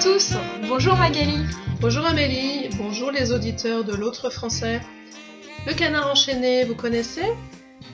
tous, 0.00 0.32
bonjour 0.68 0.96
Magali. 0.96 1.36
Bonjour 1.80 2.06
Amélie, 2.06 2.70
bonjour 2.78 3.10
les 3.10 3.30
auditeurs 3.30 3.84
de 3.84 3.94
l'autre 3.94 4.30
français. 4.30 4.80
Le 5.66 5.74
canard 5.74 6.10
enchaîné, 6.10 6.64
vous 6.64 6.74
connaissez? 6.74 7.26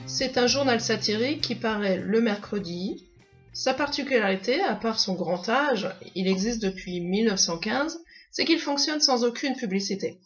C'est 0.05 0.37
un 0.37 0.47
journal 0.47 0.79
satirique 0.79 1.41
qui 1.41 1.55
paraît 1.55 1.97
le 1.97 2.21
mercredi. 2.21 3.09
Sa 3.53 3.73
particularité, 3.73 4.61
à 4.63 4.75
part 4.75 4.97
son 4.97 5.15
grand 5.15 5.49
âge, 5.49 5.89
il 6.15 6.27
existe 6.27 6.61
depuis 6.61 7.01
1915, 7.01 7.99
c'est 8.31 8.45
qu'il 8.45 8.59
fonctionne 8.59 9.01
sans 9.01 9.25
aucune 9.25 9.55
publicité. 9.55 10.21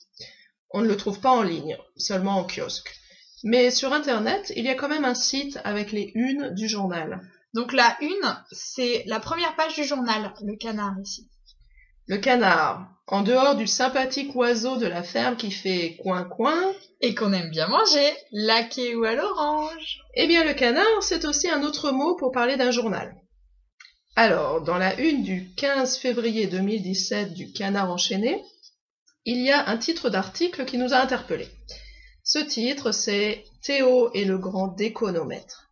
On 0.69 0.81
ne 0.81 0.87
le 0.87 0.95
trouve 0.95 1.21
pas 1.21 1.31
en 1.31 1.41
ligne, 1.41 1.75
seulement 1.97 2.37
en 2.37 2.43
kiosque. 2.45 2.93
Mais 3.43 3.71
sur 3.71 3.93
Internet, 3.93 4.53
il 4.55 4.65
y 4.65 4.69
a 4.69 4.75
quand 4.75 4.89
même 4.89 5.05
un 5.05 5.15
site 5.15 5.59
avec 5.63 5.91
les 5.91 6.11
unes 6.13 6.53
du 6.53 6.67
journal. 6.67 7.19
Donc 7.53 7.73
la 7.73 7.97
une, 8.01 8.43
c'est 8.51 9.03
la 9.07 9.19
première 9.19 9.55
page 9.55 9.75
du 9.75 9.83
journal, 9.83 10.33
le 10.43 10.55
canard 10.55 10.95
ici. 11.01 11.29
Le 12.07 12.17
canard, 12.17 12.87
en 13.07 13.21
dehors 13.21 13.55
du 13.55 13.67
sympathique 13.67 14.35
oiseau 14.35 14.77
de 14.77 14.87
la 14.87 15.03
ferme 15.03 15.35
qui 15.35 15.51
fait 15.51 15.97
coin-coin, 16.01 16.73
Et 17.01 17.15
qu'on 17.15 17.33
aime 17.33 17.49
bien 17.49 17.67
manger, 17.67 18.13
laqué 18.31 18.95
ou 18.95 19.03
à 19.03 19.15
l'orange. 19.15 19.99
eh 20.13 20.27
bien 20.27 20.43
le 20.43 20.53
canard, 20.53 21.01
c'est 21.01 21.25
aussi 21.25 21.49
un 21.49 21.63
autre 21.63 21.91
mot 21.91 22.15
pour 22.15 22.31
parler 22.31 22.57
d'un 22.57 22.71
journal. 22.71 23.15
Alors, 24.15 24.61
dans 24.61 24.77
la 24.77 24.99
une 24.99 25.23
du 25.23 25.53
15 25.55 25.97
février 25.97 26.47
2017 26.47 27.33
du 27.33 27.53
Canard 27.53 27.89
enchaîné, 27.89 28.43
il 29.23 29.41
y 29.41 29.51
a 29.51 29.69
un 29.69 29.77
titre 29.77 30.09
d'article 30.09 30.65
qui 30.65 30.77
nous 30.77 30.93
a 30.93 30.97
interpellés. 30.97 31.49
Ce 32.23 32.39
titre, 32.39 32.91
c'est 32.91 33.45
Théo 33.63 34.11
et 34.13 34.25
le 34.25 34.37
grand 34.37 34.67
déconomètre. 34.67 35.70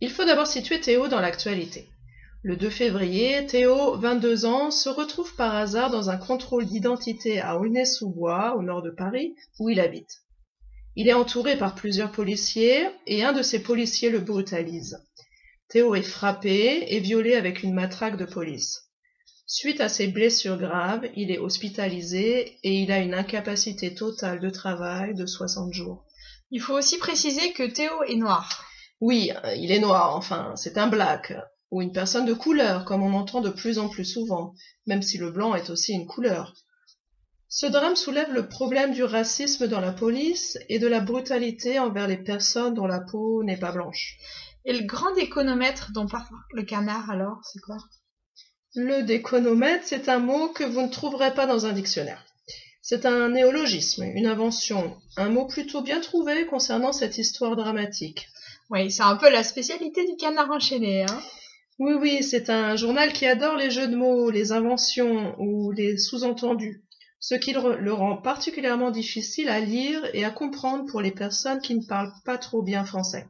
Il 0.00 0.10
faut 0.10 0.24
d'abord 0.24 0.46
situer 0.46 0.80
Théo 0.80 1.08
dans 1.08 1.20
l'actualité. 1.20 1.88
Le 2.42 2.56
2 2.56 2.70
février, 2.70 3.44
Théo, 3.44 3.96
22 3.98 4.46
ans, 4.46 4.70
se 4.70 4.88
retrouve 4.88 5.34
par 5.36 5.54
hasard 5.54 5.90
dans 5.90 6.08
un 6.08 6.16
contrôle 6.16 6.64
d'identité 6.64 7.38
à 7.38 7.58
Aulnay-sous-Bois, 7.58 8.56
au 8.56 8.62
nord 8.62 8.80
de 8.80 8.90
Paris, 8.90 9.34
où 9.58 9.68
il 9.68 9.78
habite. 9.78 10.22
Il 10.96 11.06
est 11.06 11.12
entouré 11.12 11.58
par 11.58 11.74
plusieurs 11.74 12.12
policiers 12.12 12.86
et 13.06 13.22
un 13.22 13.34
de 13.34 13.42
ces 13.42 13.62
policiers 13.62 14.08
le 14.08 14.20
brutalise. 14.20 14.98
Théo 15.68 15.94
est 15.94 16.02
frappé 16.02 16.86
et 16.88 17.00
violé 17.00 17.34
avec 17.34 17.62
une 17.62 17.74
matraque 17.74 18.16
de 18.16 18.24
police. 18.24 18.88
Suite 19.46 19.82
à 19.82 19.90
ses 19.90 20.08
blessures 20.08 20.56
graves, 20.56 21.08
il 21.16 21.30
est 21.30 21.38
hospitalisé 21.38 22.58
et 22.62 22.72
il 22.72 22.90
a 22.90 23.00
une 23.00 23.14
incapacité 23.14 23.94
totale 23.94 24.40
de 24.40 24.48
travail 24.48 25.14
de 25.14 25.26
60 25.26 25.74
jours. 25.74 26.06
Il 26.50 26.60
faut 26.60 26.74
aussi 26.74 26.98
préciser 26.98 27.52
que 27.52 27.64
Théo 27.70 28.02
est 28.04 28.16
noir. 28.16 28.64
Oui, 29.00 29.32
euh, 29.44 29.54
il 29.54 29.72
est 29.72 29.78
noir, 29.78 30.14
enfin, 30.14 30.52
c'est 30.56 30.76
un 30.76 30.86
black, 30.86 31.32
ou 31.70 31.80
une 31.80 31.92
personne 31.92 32.26
de 32.26 32.34
couleur, 32.34 32.84
comme 32.84 33.02
on 33.02 33.14
entend 33.14 33.40
de 33.40 33.50
plus 33.50 33.78
en 33.78 33.88
plus 33.88 34.04
souvent, 34.04 34.54
même 34.86 35.02
si 35.02 35.16
le 35.16 35.30
blanc 35.30 35.54
est 35.54 35.70
aussi 35.70 35.92
une 35.92 36.06
couleur. 36.06 36.54
Ce 37.48 37.66
drame 37.66 37.96
soulève 37.96 38.32
le 38.32 38.48
problème 38.48 38.92
du 38.92 39.02
racisme 39.02 39.66
dans 39.66 39.80
la 39.80 39.92
police 39.92 40.56
et 40.68 40.78
de 40.78 40.86
la 40.86 41.00
brutalité 41.00 41.78
envers 41.78 42.06
les 42.06 42.18
personnes 42.18 42.74
dont 42.74 42.86
la 42.86 43.00
peau 43.00 43.42
n'est 43.42 43.58
pas 43.58 43.72
blanche. 43.72 44.18
Et 44.64 44.72
le 44.72 44.86
grand 44.86 45.12
déconomètre 45.14 45.90
dont 45.92 46.06
parle 46.06 46.26
le 46.52 46.62
canard 46.62 47.10
alors, 47.10 47.40
c'est 47.44 47.60
quoi? 47.60 47.78
Le 48.76 49.02
déconomètre, 49.02 49.84
c'est 49.84 50.08
un 50.08 50.20
mot 50.20 50.48
que 50.50 50.62
vous 50.62 50.82
ne 50.82 50.88
trouverez 50.88 51.34
pas 51.34 51.46
dans 51.46 51.66
un 51.66 51.72
dictionnaire. 51.72 52.24
C'est 52.82 53.04
un 53.04 53.30
néologisme, 53.30 54.04
une 54.04 54.26
invention, 54.26 54.96
un 55.16 55.28
mot 55.28 55.46
plutôt 55.46 55.82
bien 55.82 56.00
trouvé 56.00 56.46
concernant 56.46 56.92
cette 56.92 57.18
histoire 57.18 57.56
dramatique. 57.56 58.28
Oui, 58.70 58.88
c'est 58.92 59.02
un 59.02 59.16
peu 59.16 59.28
la 59.30 59.42
spécialité 59.42 60.06
du 60.06 60.14
canard 60.16 60.50
enchaîné, 60.50 61.02
hein. 61.02 61.20
Oui, 61.80 61.94
oui, 61.94 62.22
c'est 62.22 62.50
un 62.50 62.76
journal 62.76 63.12
qui 63.12 63.26
adore 63.26 63.56
les 63.56 63.70
jeux 63.70 63.88
de 63.88 63.96
mots, 63.96 64.30
les 64.30 64.52
inventions 64.52 65.34
ou 65.40 65.72
les 65.72 65.98
sous-entendus, 65.98 66.84
ce 67.18 67.34
qui 67.34 67.52
le 67.52 67.92
rend 67.92 68.16
particulièrement 68.16 68.92
difficile 68.92 69.48
à 69.48 69.58
lire 69.58 70.08
et 70.14 70.24
à 70.24 70.30
comprendre 70.30 70.84
pour 70.86 71.00
les 71.00 71.10
personnes 71.10 71.60
qui 71.60 71.74
ne 71.74 71.84
parlent 71.84 72.12
pas 72.24 72.38
trop 72.38 72.62
bien 72.62 72.84
français. 72.84 73.26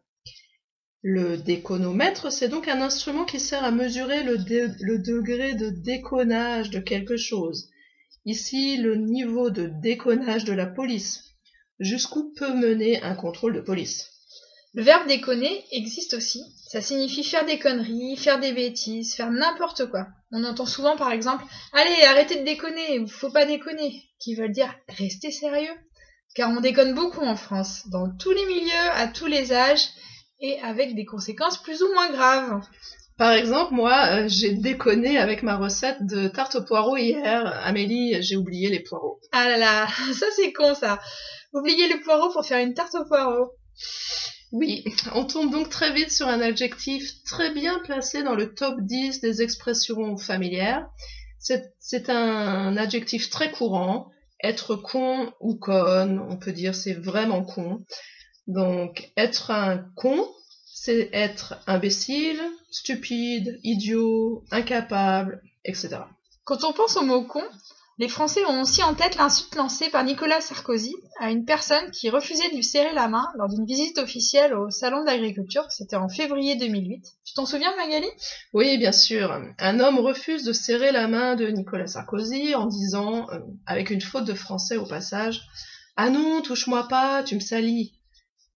Le 1.00 1.39
déconomètre, 1.39 2.31
c'est 2.31 2.49
donc 2.49 2.69
un 2.69 2.83
instrument 2.83 3.25
qui 3.25 3.41
sert 3.41 3.65
à 3.65 3.71
mesurer 3.71 4.23
le 4.23 4.37
degré 4.99 5.55
de 5.55 5.71
déconnage 5.71 6.69
de 6.69 6.81
quelque 6.81 7.17
chose. 7.17 7.71
Ici, 8.27 8.77
le 8.77 8.97
niveau 8.97 9.49
de 9.49 9.71
déconnage 9.81 10.45
de 10.45 10.53
la 10.53 10.67
police. 10.67 11.25
Jusqu'où 11.79 12.34
peut 12.34 12.53
mener 12.53 13.03
un 13.03 13.15
contrôle 13.15 13.55
de 13.55 13.61
police 13.61 14.19
Le 14.72 14.82
verbe 14.82 15.08
déconner 15.08 15.64
existe 15.72 16.14
aussi. 16.14 16.44
Ça 16.69 16.81
signifie 16.81 17.25
faire 17.25 17.44
des 17.44 17.58
conneries, 17.58 18.16
faire 18.16 18.38
des 18.38 18.53
bêtises, 18.53 19.14
faire 19.14 19.31
n'importe 19.31 19.91
quoi. 19.91 20.06
On 20.31 20.44
entend 20.44 20.66
souvent 20.66 20.97
par 20.97 21.10
exemple 21.10 21.44
Allez, 21.72 22.04
arrêtez 22.04 22.38
de 22.38 22.44
déconner, 22.44 23.00
ou 23.00 23.08
faut 23.08 23.32
pas 23.32 23.47
déconner, 23.47 24.04
qui 24.20 24.36
veulent 24.36 24.53
dire 24.53 24.72
restez 24.88 25.32
sérieux. 25.32 25.75
Car 26.36 26.50
on 26.50 26.60
déconne 26.60 26.94
beaucoup 26.94 27.22
en 27.22 27.34
France, 27.34 27.88
dans 27.88 28.08
tous 28.16 28.31
les 28.31 28.47
milieux, 28.47 28.91
à 28.92 29.08
tous 29.08 29.26
les 29.26 29.53
âges, 29.53 29.88
et 30.41 30.60
avec 30.60 30.94
des 30.94 31.04
conséquences 31.04 31.60
plus 31.60 31.82
ou 31.82 31.92
moins 31.92 32.10
graves. 32.12 32.60
Par 33.19 33.32
exemple, 33.32 33.75
moi, 33.75 34.06
euh, 34.12 34.28
j'ai 34.28 34.54
déconné 34.54 35.19
avec 35.19 35.42
ma 35.42 35.56
recette 35.56 36.06
de 36.06 36.28
tarte 36.28 36.54
aux 36.54 36.64
poireaux 36.64 36.97
hier. 36.97 37.44
Amélie, 37.64 38.22
j'ai 38.22 38.37
oublié 38.37 38.70
les 38.70 38.81
poireaux. 38.81 39.20
Ah 39.32 39.48
là 39.48 39.58
là, 39.58 39.88
ça 40.14 40.26
c'est 40.37 40.52
con 40.52 40.75
ça. 40.75 41.00
Oubliez 41.52 41.88
le 41.88 42.00
poireau 42.02 42.32
pour 42.32 42.47
faire 42.47 42.64
une 42.64 42.75
tarte 42.75 42.94
aux 42.94 43.04
poireaux. 43.04 43.50
Oui, 44.53 44.84
on 45.15 45.25
tombe 45.25 45.53
donc 45.53 45.69
très 45.69 45.93
vite 45.93 46.11
sur 46.11 46.27
un 46.27 46.41
adjectif 46.41 47.22
très 47.25 47.53
bien 47.53 47.78
placé 47.81 48.22
dans 48.22 48.34
le 48.34 48.53
top 48.53 48.81
10 48.81 49.21
des 49.21 49.43
expressions 49.43 50.16
familières. 50.16 50.88
C'est 51.38 52.11
un 52.11 52.77
adjectif 52.77 53.31
très 53.31 53.53
courant. 53.53 54.11
Être 54.43 54.75
con 54.75 55.33
ou 55.41 55.55
conne, 55.55 56.19
on 56.19 56.37
peut 56.37 56.53
dire 56.53 56.75
c'est 56.75 56.94
vraiment 56.94 57.44
con. 57.44 57.84
Donc, 58.47 59.12
être 59.16 59.50
un 59.50 59.78
con, 59.94 60.27
c'est 60.67 61.11
être 61.12 61.62
imbécile, 61.67 62.41
stupide, 62.71 63.61
idiot, 63.62 64.44
incapable, 64.50 65.43
etc. 65.65 65.99
Quand 66.44 66.65
on 66.65 66.72
pense 66.72 66.97
au 66.97 67.03
mot 67.03 67.22
con, 67.22 67.44
les 68.00 68.09
Français 68.09 68.47
ont 68.47 68.62
aussi 68.62 68.83
en 68.83 68.94
tête 68.94 69.16
l'insulte 69.16 69.55
lancée 69.56 69.91
par 69.91 70.05
Nicolas 70.05 70.41
Sarkozy 70.41 70.97
à 71.19 71.31
une 71.31 71.44
personne 71.44 71.91
qui 71.91 72.09
refusait 72.09 72.49
de 72.49 72.55
lui 72.55 72.65
serrer 72.65 72.94
la 72.94 73.09
main 73.09 73.28
lors 73.37 73.50
d'une 73.50 73.66
visite 73.66 73.99
officielle 73.99 74.55
au 74.55 74.71
Salon 74.71 75.03
de 75.03 75.06
l'Agriculture. 75.06 75.66
C'était 75.69 75.97
en 75.97 76.09
février 76.09 76.56
2008. 76.56 77.05
Tu 77.27 77.34
t'en 77.34 77.44
souviens, 77.44 77.77
Magali? 77.77 78.06
Oui, 78.55 78.78
bien 78.78 78.93
sûr. 78.93 79.38
Un 79.59 79.81
homme 79.81 79.99
refuse 79.99 80.44
de 80.44 80.55
serrer 80.55 80.93
la 80.93 81.09
main 81.09 81.37
de 81.37 81.49
Nicolas 81.49 81.88
Sarkozy 81.88 82.55
en 82.55 82.65
disant, 82.65 83.28
euh, 83.33 83.41
avec 83.66 83.91
une 83.91 84.00
faute 84.00 84.25
de 84.25 84.32
français 84.32 84.78
au 84.78 84.87
passage, 84.87 85.43
Ah 85.94 86.09
non, 86.09 86.41
touche-moi 86.41 86.88
pas, 86.88 87.22
tu 87.22 87.34
me 87.34 87.41
salis. 87.41 88.00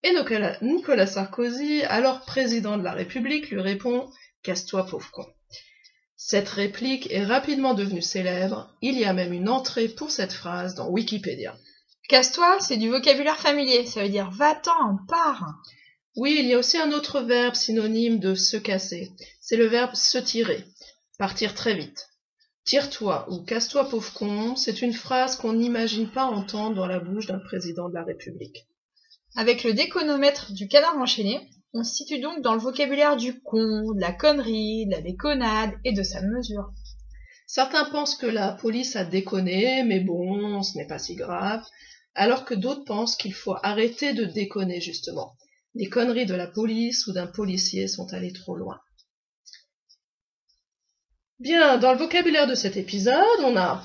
Et 0.05 0.15
Nicolas, 0.15 0.57
Nicolas 0.63 1.07
Sarkozy, 1.07 1.83
alors 1.83 2.25
président 2.25 2.79
de 2.79 2.83
la 2.83 2.93
République, 2.93 3.51
lui 3.51 3.61
répond 3.61 4.09
Casse-toi, 4.43 4.87
pauvre 4.87 5.11
con. 5.11 5.27
Cette 6.17 6.49
réplique 6.49 7.11
est 7.11 7.25
rapidement 7.25 7.75
devenue 7.75 8.03
célèbre. 8.03 8.75
Il 8.81 8.99
y 8.99 9.05
a 9.05 9.13
même 9.13 9.33
une 9.33 9.49
entrée 9.49 9.89
pour 9.89 10.11
cette 10.11 10.33
phrase 10.33 10.75
dans 10.75 10.89
Wikipédia. 10.89 11.57
Casse-toi, 12.09 12.59
c'est 12.61 12.77
du 12.77 12.89
vocabulaire 12.89 13.39
familier. 13.39 13.87
Ça 13.87 14.03
veut 14.03 14.09
dire 14.09 14.31
va-t'en, 14.31 14.99
pars. 15.09 15.63
Oui, 16.17 16.37
il 16.39 16.47
y 16.47 16.55
a 16.55 16.59
aussi 16.59 16.79
un 16.79 16.93
autre 16.93 17.21
verbe 17.21 17.55
synonyme 17.55 18.21
de 18.21 18.35
se 18.35 18.57
casser. 18.57 19.11
C'est 19.41 19.57
le 19.57 19.67
verbe 19.67 19.95
se 19.95 20.19
tirer. 20.19 20.65
Partir 21.19 21.55
très 21.55 21.75
vite. 21.75 22.09
Tire-toi 22.65 23.27
ou 23.31 23.45
casse-toi 23.45 23.89
pauvre 23.89 24.13
con, 24.15 24.57
c'est 24.57 24.81
une 24.81 24.95
phrase 24.95 25.37
qu'on 25.37 25.53
n'imagine 25.53 26.11
pas 26.11 26.25
entendre 26.25 26.77
dans 26.77 26.87
la 26.87 27.01
bouche 27.01 27.27
d'un 27.27 27.39
président 27.39 27.89
de 27.89 27.95
la 27.95 28.05
République. 28.05 28.67
Avec 29.37 29.65
le 29.65 29.75
déconomètre 29.75 30.53
du 30.53 30.69
canard 30.69 30.97
enchaîné, 30.97 31.49
on 31.75 31.83
se 31.83 31.97
situe 31.97 32.21
donc 32.21 32.41
dans 32.41 32.55
le 32.55 32.61
vocabulaire 32.61 33.17
du 33.17 33.41
con, 33.41 33.93
de 33.93 34.01
la 34.01 34.13
connerie, 34.13 34.87
de 34.87 34.93
la 34.93 35.01
déconnade 35.01 35.73
et 35.85 35.93
de 35.93 36.05
sa 36.05 36.23
mesure. 36.23 36.73
Certains 37.49 37.85
pensent 37.85 38.15
que 38.15 38.27
la 38.27 38.53
police 38.53 38.95
a 38.97 39.05
déconné, 39.05 39.83
mais 39.83 40.01
bon, 40.01 40.63
ce 40.63 40.79
n'est 40.79 40.87
pas 40.87 41.01
si 41.01 41.17
grave, 41.17 41.65
alors 42.15 42.45
que 42.45 42.55
d'autres 42.55 42.85
pensent 42.85 43.17
qu'il 43.17 43.35
faut 43.35 43.57
arrêter 43.63 44.15
de 44.15 44.25
déconner 44.25 44.81
justement. 44.81 45.37
Les 45.75 45.89
conneries 45.89 46.27
de 46.27 46.35
la 46.35 46.47
police 46.47 47.09
ou 47.09 47.13
d'un 47.13 47.27
policier 47.27 47.89
sont 47.89 48.13
allées 48.15 48.33
trop 48.33 48.57
loin. 48.57 48.81
Bien, 51.41 51.79
dans 51.79 51.93
le 51.93 51.99
vocabulaire 51.99 52.47
de 52.47 52.55
cet 52.55 52.77
épisode, 52.77 53.41
on 53.41 53.57
a 53.57 53.83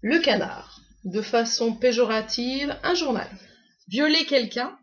le 0.00 0.18
canard, 0.20 0.80
de 1.04 1.20
façon 1.20 1.74
péjorative, 1.74 2.74
un 2.82 2.94
journal. 2.94 3.28
Violer 3.88 4.24
quelqu'un, 4.24 4.78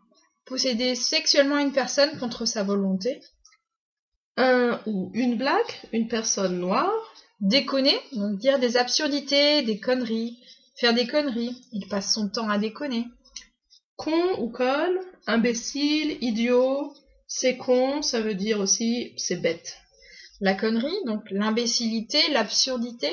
posséder 0.48 0.94
sexuellement 0.94 1.58
une 1.58 1.72
personne 1.72 2.18
contre 2.18 2.46
sa 2.46 2.62
volonté, 2.62 3.20
Un 4.36 4.80
ou 4.86 5.10
une 5.14 5.36
blague, 5.36 5.72
une 5.92 6.08
personne 6.08 6.58
noire, 6.58 7.14
déconner, 7.40 7.98
donc 8.12 8.38
dire 8.38 8.58
des 8.58 8.76
absurdités, 8.76 9.62
des 9.62 9.80
conneries, 9.80 10.38
faire 10.76 10.94
des 10.94 11.06
conneries, 11.06 11.56
il 11.72 11.88
passe 11.88 12.14
son 12.14 12.28
temps 12.28 12.48
à 12.48 12.58
déconner. 12.58 13.04
con 13.96 14.40
ou 14.40 14.48
conne, 14.48 14.98
imbécile, 15.26 16.18
idiot, 16.20 16.94
c'est 17.26 17.56
con, 17.56 18.00
ça 18.02 18.20
veut 18.20 18.34
dire 18.34 18.60
aussi 18.60 19.12
c'est 19.16 19.42
bête. 19.42 19.76
La 20.40 20.54
connerie, 20.54 21.04
donc 21.04 21.22
l'imbécilité, 21.30 22.18
l'absurdité, 22.30 23.12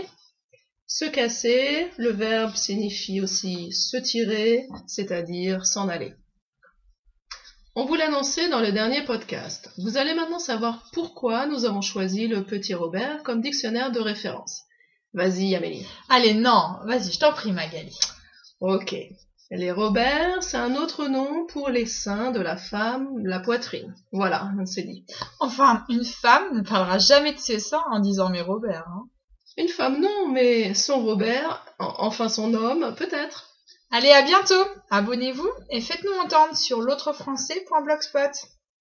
Se 0.87 1.05
casser, 1.05 1.87
le 1.97 2.11
verbe 2.11 2.55
signifie 2.55 3.19
aussi 3.19 3.71
se 3.71 3.97
tirer, 3.97 4.67
c'est-à-dire 4.85 5.65
s'en 5.65 5.89
aller. 5.89 6.13
On 7.77 7.83
vous 7.83 7.95
l'annonçait 7.95 8.47
dans 8.47 8.61
le 8.61 8.71
dernier 8.71 9.01
podcast. 9.01 9.69
Vous 9.77 9.97
allez 9.97 10.13
maintenant 10.13 10.39
savoir 10.39 10.85
pourquoi 10.93 11.45
nous 11.45 11.65
avons 11.65 11.81
choisi 11.81 12.25
le 12.25 12.45
petit 12.45 12.73
Robert 12.73 13.21
comme 13.23 13.41
dictionnaire 13.41 13.91
de 13.91 13.99
référence. 13.99 14.61
Vas-y, 15.13 15.53
Amélie. 15.55 15.85
Allez, 16.07 16.35
non, 16.35 16.77
vas-y, 16.85 17.11
je 17.11 17.19
t'en 17.19 17.33
prie, 17.33 17.51
Magali. 17.51 17.93
Ok. 18.61 18.95
Les 19.51 19.71
Robert, 19.73 20.41
c'est 20.41 20.55
un 20.55 20.75
autre 20.75 21.07
nom 21.07 21.45
pour 21.47 21.67
les 21.67 21.85
seins 21.85 22.31
de 22.31 22.39
la 22.39 22.55
femme, 22.55 23.09
la 23.25 23.41
poitrine. 23.41 23.93
Voilà, 24.13 24.51
c'est 24.63 24.83
dit. 24.83 25.05
Enfin, 25.41 25.83
une 25.89 26.05
femme 26.05 26.55
ne 26.55 26.61
parlera 26.61 26.97
jamais 26.97 27.33
de 27.33 27.39
ses 27.39 27.59
seins 27.59 27.83
en 27.91 27.99
disant 27.99 28.29
mes 28.29 28.41
Robert. 28.41 28.85
Hein. 28.87 29.09
Une 29.57 29.67
femme, 29.67 29.99
non, 29.99 30.29
mais 30.31 30.73
son 30.73 31.03
Robert, 31.03 31.65
enfin 31.79 32.29
son 32.29 32.53
homme, 32.53 32.95
peut-être. 32.95 33.54
Allez, 33.97 34.11
à 34.11 34.23
bientôt 34.23 34.61
Abonnez-vous 34.89 35.49
et 35.69 35.79
faites-nous 35.79 36.11
entendre 36.21 36.53
sur 36.57 36.81
l'autrefrançais.blogspot. 36.81 38.29